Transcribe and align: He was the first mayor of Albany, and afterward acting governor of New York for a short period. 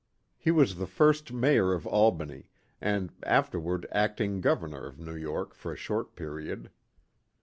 He 0.39 0.49
was 0.49 0.77
the 0.77 0.87
first 0.87 1.31
mayor 1.31 1.73
of 1.73 1.85
Albany, 1.85 2.49
and 2.81 3.13
afterward 3.21 3.85
acting 3.91 4.41
governor 4.41 4.83
of 4.87 4.97
New 4.99 5.15
York 5.15 5.53
for 5.53 5.71
a 5.71 5.75
short 5.77 6.15
period. 6.15 6.71